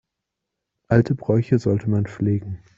[0.87, 2.63] Alte Bräuche sollte man pflegen.